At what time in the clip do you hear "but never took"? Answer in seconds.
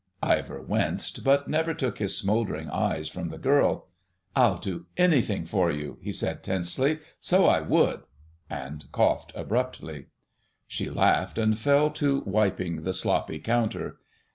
1.23-1.99